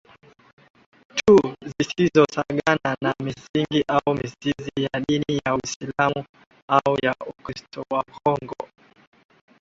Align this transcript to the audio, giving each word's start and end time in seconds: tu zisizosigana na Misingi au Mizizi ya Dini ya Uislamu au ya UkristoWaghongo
tu 1.19 1.35
zisizosigana 1.65 2.91
na 3.03 3.13
Misingi 3.23 3.83
au 3.87 4.13
Mizizi 4.13 4.71
ya 4.83 4.99
Dini 5.07 5.41
ya 5.45 5.55
Uislamu 5.55 6.25
au 6.67 6.97
ya 7.05 7.15
UkristoWaghongo 7.29 8.67